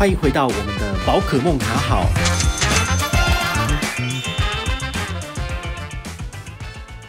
[0.00, 2.06] 欢迎回到我们的宝可梦卡好。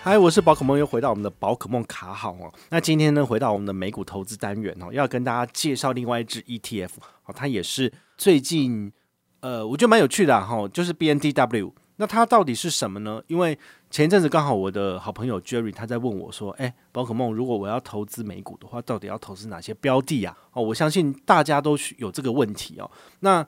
[0.04, 2.54] 嗨，我是宝可梦，又回到我们的宝可梦卡好哦。
[2.70, 6.90] 那今天呢，回到我们的美股投资单元哦，要跟大家介绍另外一支 ETF
[7.28, 8.92] 哦，它也是最近
[9.40, 11.72] 呃，我觉得蛮有趣的哈，就是 BNDW。
[11.96, 13.22] 那它到底是什么呢？
[13.28, 13.58] 因为
[13.92, 22.90] 前一阵子刚好我的好朋友 Jerry 他在问我说：“诶，宝可梦，如果我要投资美股的话，到底要投资哪些标的啊？”哦，我相信大家都有这个问题哦。
[23.20, 23.46] 那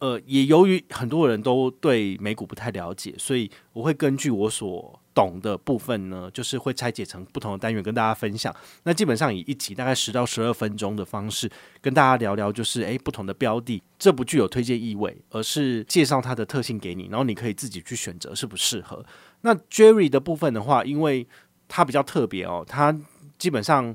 [0.00, 8.54] 呃，也由于很多人都对美股不太了解，所以我会根据我所懂的部分呢，就是会拆解成不同的单元跟大家分享。
[8.84, 11.50] 那基本上以一集大概十到十二分钟的方式
[11.82, 19.04] 跟大家聊聊，就是诶，不同的标的，这不具有推荐意味，而是介绍它的特性给你，然后你可以自己去选择适不适合。
[19.42, 21.26] 那 Jerry 的部分的话，因为
[21.68, 22.98] 它比较特别哦，它
[23.38, 23.94] 基本上。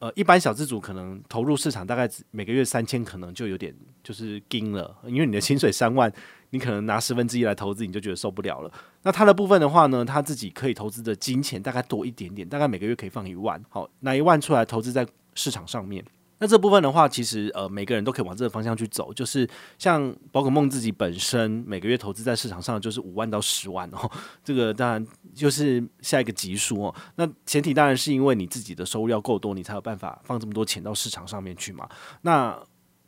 [0.00, 6.08] 呃，一般小资族可能投入市场大概每个月三千，可能就有点就是惊了，因为你的薪水三万，
[6.50, 8.72] 你可能拿十分之一来投资，你就觉得受不了了。
[9.02, 16.04] 那他的部分的话呢，他自己可以投资的金钱大概多一点点，大概每个月可以放一万，好，拿一万出来投资在市场上面。
[16.40, 24.08] 那这部分的话，其实呃每个人都可以往这个方向去走，就是像宝可梦自己本身每个月投资在市场上就是五万到十万哦，
[24.44, 25.04] 这个当然
[25.34, 26.94] 就是下一个级数哦。
[27.16, 31.88] 那前提当然是因为你自己的收入要够多，你才有办法放这么多钱到市场上面去嘛。
[32.22, 32.56] 那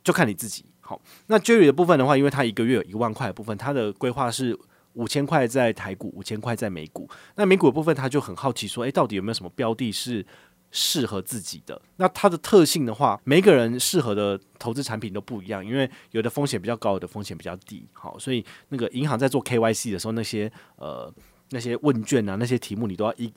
[0.03, 0.65] 就看你自己。
[0.81, 4.57] 好，那 Jerry 的部分的话，因为他一个月有一万块的部分，他的规划是
[4.93, 7.09] 五千块在台股，五千块在美股。
[7.35, 10.25] 那美股的部分，他就很好奇说，诶，到底有没有什么标的是？
[10.73, 11.81] 适合自己的。
[11.97, 17.85] 那它的特性的话，每个人适合的投资产品都不一样，因为有的风险比较高，有的风险比较低。
[17.91, 21.13] 好，所以那个银行在做 KYC 的时候，那些呃
[21.49, 23.29] 那些问卷啊，那些题目你都要一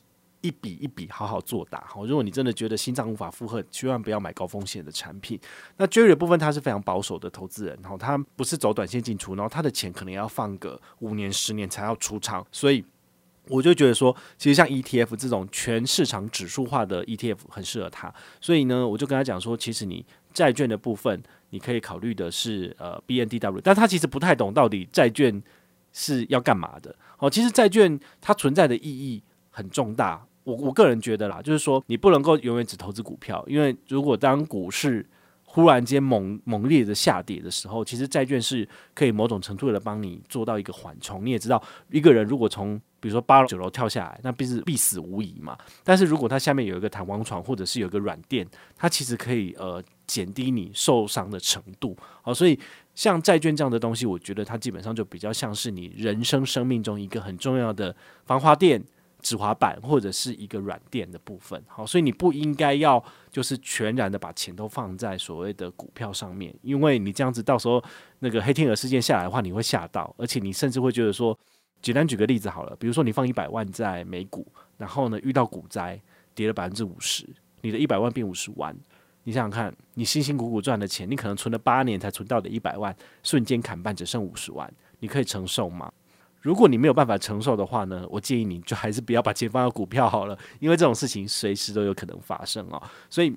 [0.47, 1.83] 一笔一笔好好作答。
[1.89, 5.41] 好，如果你真的觉得心脏无法负荷，千万不要买高风险的产品。
[5.78, 12.84] 那 Jerry 的部分，他是非常保守的投资人，然后他不是走短线进出，然后他的钱可能要放个五年、十年才要出场，所以。
[13.48, 18.10] 我就觉得说，其实像 ETF 这种全市场指数化的 ETF 很适合他，
[18.41, 20.03] 所以呢，我就跟他讲说，其实你
[20.33, 25.43] 债券的部分，你可以考虑的是呃 BNDW，但他其实不太懂到底债券
[25.93, 26.97] 是要干嘛的。
[27.19, 35.05] 哦，其实债券它存在的意义很重大，我我个人觉得啦，就是说你不能够永远只投资股票，因为如果当股市
[35.43, 41.25] 忽然间猛猛烈的下跌的时候，其实债券是可以某种程度的帮你做到一个缓冲。
[41.25, 45.56] 你也知道，一个人如果从比如说八楼九楼跳下来，那必是必死无疑嘛。
[45.84, 48.47] 但是如果它下面有一个弹簧床，或者是有一个软垫，
[48.77, 51.97] 它其实可以呃减低你受伤的程度。
[52.21, 52.59] 好，所以
[52.94, 57.94] 像债券这样的东西，我觉得它基本上就比较像是你人生生命中一个很重要的
[58.25, 58.83] 防滑垫。
[59.24, 67.82] 指滑板或者是一个软垫的部分，好，所以你不应该要就是全然的把钱都放在所谓的股票上面，因为你这样子到时候
[68.18, 71.36] 那个黑天鹅事件下来的话，你会吓到，而且你甚至会觉得说，
[71.80, 74.46] 简单举个例子好了，比如说你放一百万在美股，
[74.76, 75.98] 然后呢遇到股灾
[76.34, 77.26] 跌了百分之五十，
[77.62, 78.76] 你的一百万变五十万，
[79.22, 85.91] 你想想看，你辛辛苦苦赚的钱，你可能存了八年才存到的一百万，瞬间砍半只剩五十万，你可以承受吗？
[86.44, 92.82] 如果你没有办法承受的话呢，我建议你就还是不要把钱放到股票好了，因为这种事情随时都有可能发生啊。
[93.09, 93.34] 所以，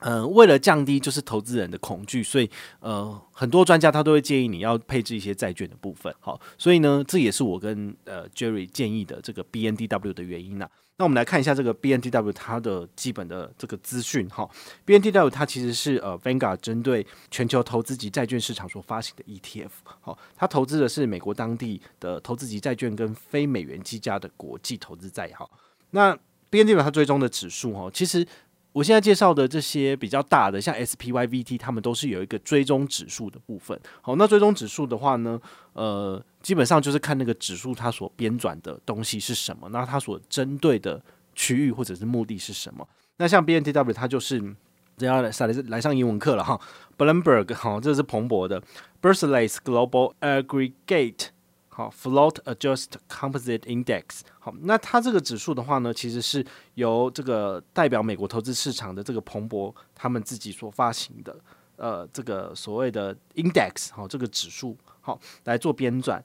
[0.00, 2.50] 嗯、为了降低就是投资人的恐惧，所以
[2.80, 6.14] 呃，很多专家他都会建议你要配置一些债券的部分。
[6.20, 14.46] 好，所以呢，这也是我跟呃 Jerry 建议的这个 BNDW 的原因呐、那我们来看一下这个 BNDW 它的基本的这个资讯哈。
[14.84, 19.70] BNDW 它其实是呃 Vanguard 针对全球投资级债券市场所发行的 ETF。
[20.00, 25.30] 好，它投资的是美国当地的投资级债券跟非美元计价的国际投资债。
[25.34, 25.50] 好，
[25.90, 26.14] 那
[26.50, 28.26] BNDW 它追踪的指数哈，其实
[28.72, 33.78] 我现在介绍的这些比较大的，像 SPY、VT，他们都是有一个追踪指数的部分。
[34.00, 35.40] 好，那追踪指数的话呢，
[35.72, 36.22] 呃。
[36.42, 40.98] 基本上就是看那个指数它所编纂的东西是什么，那它所针对的
[41.34, 42.88] 区域或者是目的是什么？
[43.18, 44.42] 那像 BNTW 它就是
[44.96, 46.58] 这要来来来上英文课了哈
[46.96, 48.62] ，Bloomberg 哈，这是彭博的
[49.02, 51.26] Barclays Global Aggregate
[51.88, 56.44] Float Adjust Composite Index 好，那它这个指数的话呢，其实是
[56.74, 61.38] 由这个代表美国投资市场的这个彭博他们自己所发行的。
[61.76, 66.20] 呃，这个所谓的 index 好，这个指数好来做编撰。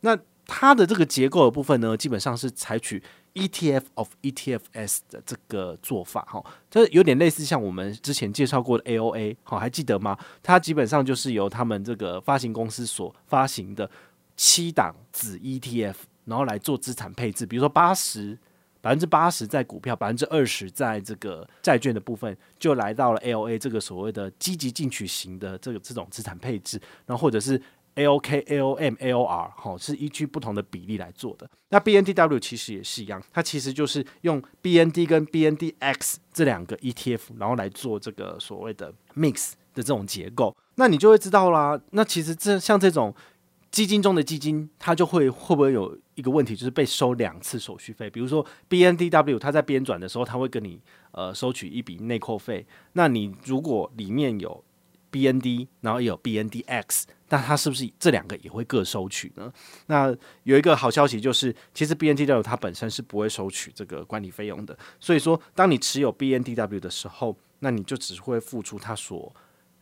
[0.00, 3.00] 那它的这个结构的部分呢，基本上是采取
[3.34, 10.18] ETF of ETFs 的这个做法哈，这有点类似像我们之前介绍过的 AOA 好，还记得吗？
[10.42, 13.88] 它基本上就是由他们这个发行公司所发行的
[14.36, 15.94] 七档子 ETF，
[16.24, 18.38] 然后来做资产配置，比如说八十。
[18.82, 27.60] 百分之八十在股票，百分之二十在这个债券的部分，就来到了 LA 这个所谓的积极进取型的这个这种资产配置，然后或者是
[27.96, 31.50] AOK、AOM、AOR，哈，是依据不同的比例来做的。
[31.70, 40.56] 那 BNDW 其实也是一样，它其实就是用 BND 跟 BNDX 这两个 ETF，然后来做这个所谓的 mix 的这种结构。
[40.76, 41.80] 那你就会知道啦。
[41.90, 43.12] 那其实这像这种。
[43.76, 48.08] 基金中的基金，它就会会不会有一个问题，就是被收两次手续费。
[48.08, 50.80] 比如说 BNDW，它在编转的时候，它会跟你
[51.12, 52.66] 呃收取一笔内扣费。
[52.94, 54.64] 那你如果里面有
[55.12, 59.52] BND，然后也有 BNDX，那它是不是这两个也会各收取呢？
[59.88, 64.74] 那有一个好消息就是，其实 BNDW 它本身是不会收取这个管理费用的。
[64.98, 69.30] 所以说，当你持有 BNDW 的时候，那你就只会付出它所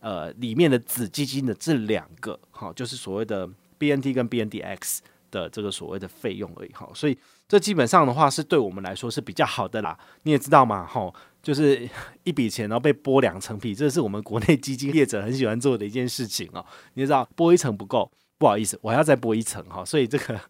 [0.01, 3.49] 呃里面的子基金的这两个，好，就是所谓的。
[3.79, 4.99] BND 跟 BNDX
[5.31, 7.19] 的这个所谓的费用而已哈，所以
[7.49, 9.99] 这基本上的话是对我们来说是比较好的啦。
[10.23, 11.13] 你也知道嘛，哈，
[11.43, 11.89] 就是
[12.23, 16.65] 一笔钱然后被剥两层皮，这是我们国内基金业者很喜欢做的一件事情哦。
[16.95, 19.85] 你知道剥一层不够，不好意思，我还要再剥一层哈。
[19.85, 20.41] 所以这个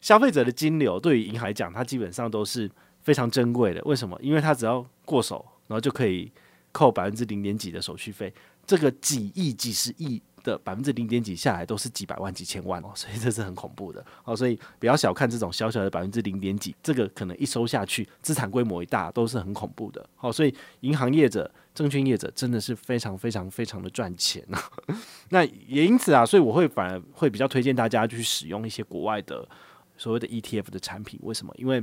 [0.00, 2.68] 消费者的金流对于银行来讲，它基本上都是
[3.00, 3.80] 非常珍贵的。
[3.84, 4.18] 为什么？
[4.20, 6.30] 因为它只要过手，然后就可以
[6.72, 8.34] 扣百分之零点几的手续费，
[8.66, 10.20] 这个几亿、几十亿。
[10.42, 20.04] 的百分之零点几下来都是几百万几千万哦，所以这是很恐怖的哦，所以不要小看这种小小的百分之零点几，这个可能一收下去，资产规模一大都是很恐怖的。
[20.16, 24.58] 好，所以银行业者、证券业者真的是非常非常非常的赚钱呐。
[25.30, 29.48] 那也因此啊，所以我会反而会比较推荐大家去使用一些国外的
[29.96, 31.18] 所谓的 ETF 的产品。
[31.22, 31.54] 为什么？
[31.56, 31.82] 因为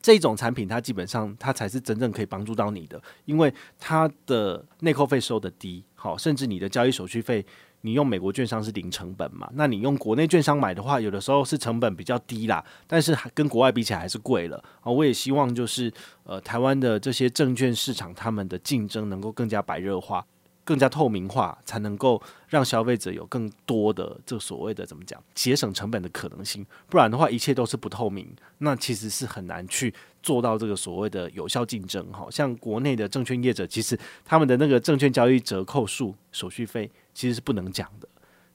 [0.00, 7.44] 这种产品它基本上它才是真正可以帮助到你的，因为它的内扣费收的低，好，甚至你的交易手续费。
[7.86, 9.48] 你用美国券商是零成本嘛？
[9.54, 14.90] 那你用国内券商买的话，有的时候是成本比较低啦，但是跟国外比起来还是贵了啊。
[14.90, 15.92] 我也希望就是
[16.24, 20.26] 呃，台湾的这些证券市场，他们的竞争能够更加白热化。
[20.66, 26.66] 更加透明化，才能够让消费者有更多的这所谓的怎么讲节省成本的可能性。
[26.88, 28.28] 不然的话，一切都是不透明，
[28.58, 29.94] 那其实是很难去
[30.24, 32.04] 做到这个所谓的有效竞争。
[32.12, 38.08] 哈，像国内的证券业者，其实他们的那个证券交易折扣数手续费其实是不能讲的。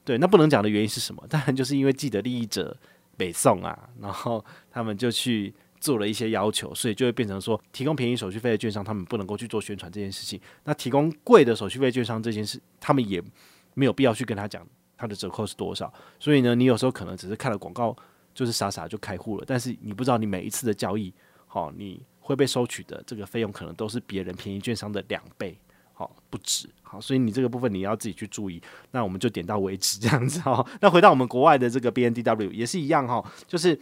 [0.04, 1.22] 对，那不能讲的原因是什么？
[1.28, 2.76] 当然就是因为既得利益者
[3.16, 5.52] 北宋啊，然后他们就去。
[5.82, 10.40] 做了一些要求，所以就会变成说，提供便宜手续费的券商，他们不能够去做宣传这件事情。
[10.62, 13.20] 那提供贵的手续费券商这件事，他们也
[13.74, 14.64] 没有必要去跟他讲
[14.96, 15.92] 他的折扣是多少。
[16.20, 17.96] 所以呢，你有时候可能只是看了广告，
[18.32, 21.12] 就是傻傻就开户了，但是你不知道你每一次的交易，
[21.48, 25.58] 好，你会被收取的这个费用可能都是别人便宜券商的两倍，
[26.30, 26.68] 不止。
[26.82, 28.60] 好，所以你这个部分你要自己去注意。
[28.90, 30.64] 那我们就点到为止 这样子哈。
[30.80, 33.78] 那回到我们国外的这个 BNDW 也是一样哈，就是。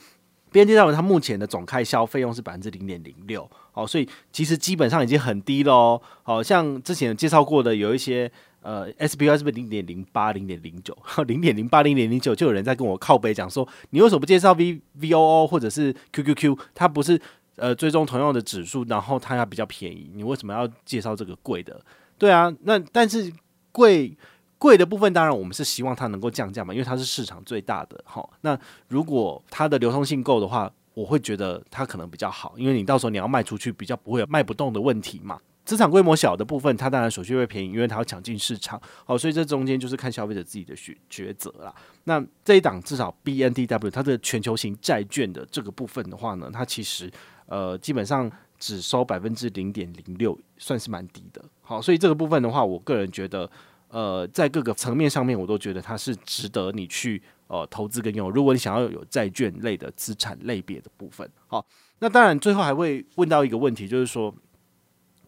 [0.53, 6.03] BNDW 它目前的总开销费用是百分之零点零六，好，所以其实基本上已经很低了哦。
[6.25, 8.29] 好像之前介绍过的有一些
[8.61, 16.59] 呃 SPY 是不是零点零八、零点零九、零点零八、零点零九，就有人在跟我靠背讲说，你为什么不介绍 V VOO 或者是 QQQ？
[16.75, 17.23] 它不是
[17.55, 21.81] 呃追踪同样的指数，然后它要比较便宜，你为什么要介绍这个贵的？
[22.21, 23.33] 对啊，那但是
[23.73, 24.17] 贵。
[24.61, 28.23] 贵的部分当然我们是希望它能够降价嘛，因为它是市场最大的哈。
[28.43, 28.55] 那
[28.89, 35.41] 如果它的流通性够的话，我会觉得它可能比较好，因为你到时候你要卖出去比较不会有卖不动的问题嘛。
[35.65, 38.79] 资产规模小的部分，它当然手续费便宜，因为它要抢进市场。
[39.07, 41.75] 好，所以这中间就是看消费者自己的选抉择啦。
[42.05, 47.11] 那这一档至少 BNDW 它的全球型债券的这个部分的话呢，它其实
[47.47, 48.31] 呃基本上
[48.61, 51.45] 只收百分之零点零六，算是蛮低的。
[51.61, 53.51] 好，所以这个部分的话，我个人觉得。
[53.93, 58.31] 呃，在各个层面上面，我都觉得它是值得你去呃投资跟用。
[58.31, 61.67] 如果你想要有债券类的资产类别的部分，好，
[61.99, 64.33] 那当然最后还会问到一个问题，就是说，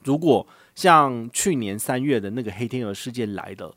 [0.04, 0.46] 如果
[0.76, 3.76] 像去年三月的那个黑天鹅事件来了，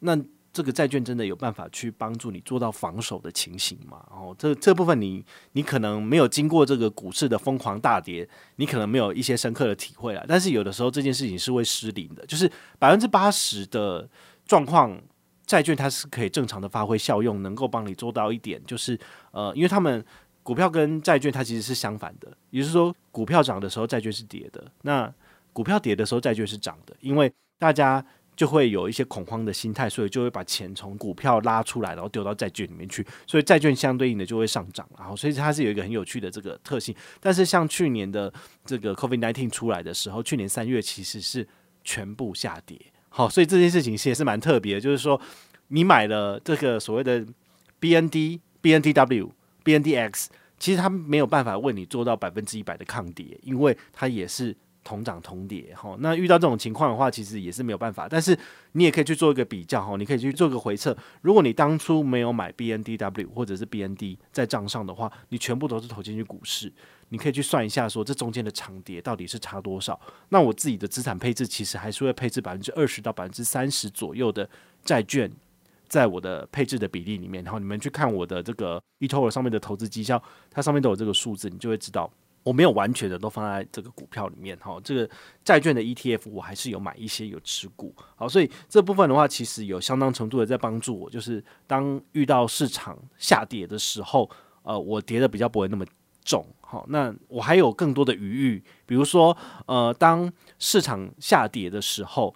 [0.00, 0.16] 那
[0.54, 4.06] 这个债券真的有办法去帮助你做到防守的情形吗？
[4.08, 10.24] 哦，这这部分你你可能没有经过这个股市的疯狂大跌，你可能没有一些深刻的体会啦。
[10.28, 14.08] 但是有的时候这件事情是会失灵的，就是百分之八十的
[14.46, 14.96] 状况，
[15.44, 18.96] 债券它是可以正常的发挥效用，能够帮你做到一点，就是
[19.32, 20.04] 呃，因为他们
[20.44, 25.12] 股票跟债券它其实是相反的，也就是说股票涨的时候债券是跌的，那
[25.52, 28.04] 股票跌的时候债券是涨的，因为大家。
[28.36, 36.94] 就会有一些恐慌的心态，所以就会把钱从股票拉出来，然后丢到债券里面去，所以债券相对应的就会上涨，然后所以它是有一个很有趣的这个特性。
[37.20, 38.32] 但是像去年的
[38.64, 41.46] 这个 COVID-19 出来的时候，去年三月其实是
[41.82, 45.20] 全部下跌，好，所以这件事情其实是蛮特别的，就是说
[45.68, 47.24] 你买了这个所谓的
[47.80, 49.30] BND、BNDW、
[49.64, 50.26] BNDX。
[50.56, 54.56] 其实它没有办法为你做到百分之一百的抗跌，因为它也是。
[54.84, 58.06] 同涨同跌，哈，那遇到这种情况的话，其实也是没有办法。
[58.06, 58.38] 但是
[58.72, 60.96] 你也可以去做一个比较，哈，你可以去做个回测。
[61.22, 66.70] 如果你当初没有买 BNDW 或者是 BND 在账上的话，你全部都是投进去股市，
[67.08, 69.98] 你可以去算一下，说这中间的长跌到底是差多少。
[70.28, 74.48] 那我自己的资产配置其实还是会配置百分之二十到百分之三十左右的
[74.84, 75.30] 债券，
[75.88, 77.42] 在我的配置的比例里面。
[77.42, 82.12] 然后你们去看我的这个 eToro 上面的投资绩效，它上面都有这个数字，你就会知道。
[82.44, 85.10] 我没有完全的都放在这个股票里面哈，这个
[85.42, 94.30] 债券的 ETF 我还是有买一些有持股，好，所以这部分的话其实有相当程度的在帮助我，就是当遇到市场下跌的时候，
[94.62, 95.86] 呃，我跌的比较不会那么
[96.22, 99.34] 重，好，那我还有更多的余裕，比如说
[99.66, 102.34] 呃，当市场下跌的时候，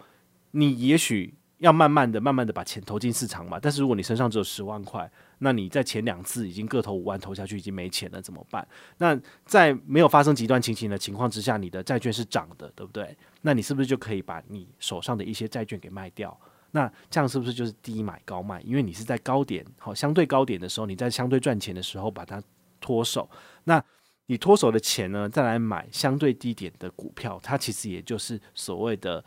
[0.53, 5.11] 你也许要慢慢的、慢慢的把钱投进市场嘛，但是如果你身上只有十万块。
[5.41, 8.67] 那你在前两次已经各投五万投下去，已经没钱了，怎么办？
[8.99, 13.17] 那在没有发生极端情形的情况之下，你的债券是涨的，对不对？
[13.43, 16.37] 那你是不是就可以把你手上的一些债券给卖掉？
[16.73, 18.61] 那这样是不是就是低买高卖？
[18.63, 22.43] 因为你是在高点，好，相对高点的时候，你在相对赚钱的时候把它
[22.81, 23.31] 脱手。
[23.63, 23.81] 那
[24.27, 29.25] 你脱手的钱呢，再来买相对低点的股票，它其实也就是所谓的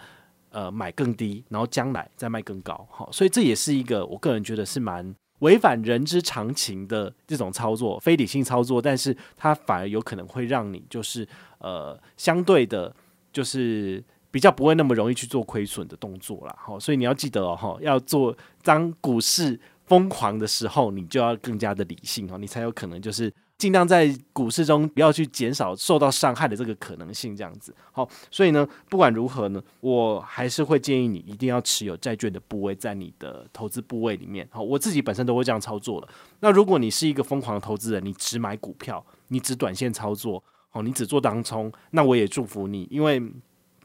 [0.50, 2.86] 呃买更低，然后将来再卖更高。
[2.92, 5.16] 好，所以这也是一个我个人觉得是蛮。
[5.42, 11.28] 违反人之常情的这种操作，非理性操作，但是它反而有可能会让你就是
[11.60, 12.92] 呃相对的，
[13.32, 16.56] 就是比较不会那么容易去做亏损的动作啦。
[16.58, 23.32] 好，所以你要记得哦，要做当股市疯狂的时候，你就要更加的理性哦，你才有可能就是。
[23.62, 28.10] 尽量在股市中不要去减少受到伤害的这个可能性，这样子好。
[28.32, 34.48] 所以呢，不管如何呢，我还是会建议你一定要持有债券的部位在你的投资部位里面。
[34.50, 36.08] 好，我自己本身都会这样操作了。
[36.40, 43.22] 那如果你是一个疯狂的投资人，你只买股票，你只短线操作，好，你只做当冲，那我也祝福你，因为。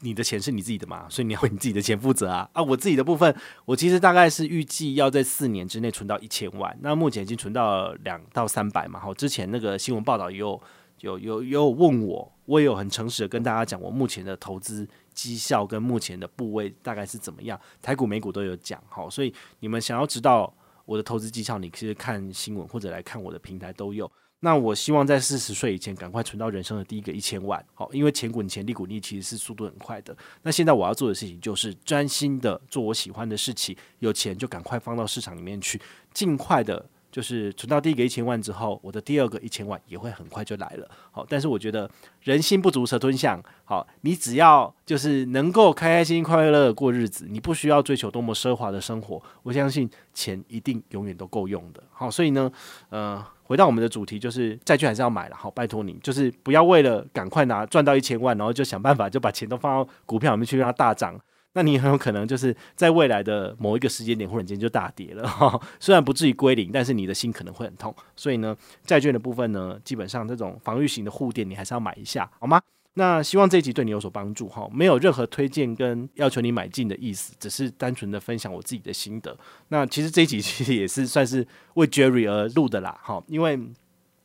[0.01, 2.49] 你的钱是你自己的嘛，所以你要为你自己的钱负责啊！
[2.53, 3.35] 啊，我自己的部分，
[3.65, 9.01] 我其实大概是预计要在四年之内存到一千万，那目前已经存到两到三百嘛。
[9.01, 10.61] 好，之前那个新闻报道也有
[11.01, 18.79] 有有有问我，我也有很诚实的跟大家讲，我目前的投资绩效跟目前的部位大概是怎么样，台股美股都有讲。
[18.89, 20.53] 好，所以你们想要知道
[20.85, 24.11] 我的投资绩效，你其实看新闻或者来看我的平台都有。
[24.41, 30.15] 那我希望在四十岁以前赶快存到人生的第一个一千万，好，因为钱滚钱，利滚利，其实是速度很快的。
[30.43, 35.81] 那现在我要做的事情就是专心的做我喜欢的事情，有钱就赶快放到市场里面去，
[36.13, 40.89] 尽快的，就是存到第一个一千万之后，我的第二个一千万也会很快就来了。
[41.11, 41.91] 好，但是我觉得
[42.21, 51.83] 人心不足蛇吞象，好，你只要就是能够开开心心、快快乐乐过日子，你不需要追求多么奢华的生活，我相信钱一定永远都够用的。
[51.91, 52.53] 好，所以呢，
[52.91, 53.27] 呃。
[53.47, 55.37] 回到我们的主题，就是债券还是要买了。
[55.37, 61.19] 好，拜托你，就是不要为了赶快拿赚到一千万，然后就想办法就把钱都放到股票里面去让它大涨。
[61.53, 65.27] 那你很有可能就是在未来的某一个时间点，忽然间就大跌了。
[65.27, 67.95] 哈， 虽然不至于归零，但是你的心可能会很痛。
[68.15, 72.61] 所以呢，债券的部分呢，基本上这种防御型的护垫，你还是要买一下，好吗？
[72.99, 79.37] 那希望这一集对你有所帮助哈，没有任何推荐跟要求你买进的意思，只是单纯的分享我自己的心得。
[79.69, 83.59] 那其实这一集其实也是算是为 Jerry 而录的啦，哈，因为。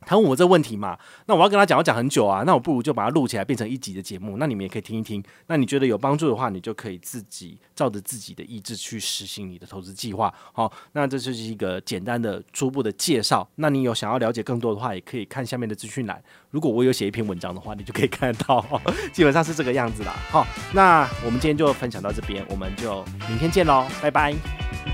[0.06, 5.22] 他问我这问题嘛，那我要跟他讲，要讲很久啊，那我不如就把它录起来，变成一集的节目，那你们也可以听一听。
[5.46, 10.32] 那你觉得有帮助的话，你就可以自己照着自己的意志去实行你的投资计划。
[10.52, 13.48] 好，那这就是一个简单的初步的介绍。
[13.56, 16.22] 那你有想要了解更多的话，也可以看下面的资讯栏。
[16.50, 18.64] 如果我有写一篇文章的话，你就可以看得到。
[19.12, 20.14] 基本上是这个样子啦。
[20.30, 24.91] 好，那我们今天就分享到这边，我们就明天见喽，拜拜。